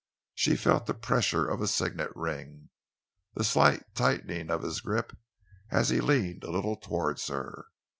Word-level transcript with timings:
She 0.33 0.55
felt 0.55 0.87
the 0.87 0.95
pressure 0.95 1.47
of 1.47 1.61
a 1.61 1.67
signet 1.67 2.09
ring, 2.15 2.69
the 3.35 3.43
slight 3.43 3.83
tightening 3.93 4.49
of 4.49 4.63
his 4.63 4.81
grip 4.81 5.15
as 5.69 5.89
he 5.89 6.01
leaned 6.01 6.43
a 6.43 6.49
little 6.49 6.75
towards 6.75 7.27
her. 7.27 7.67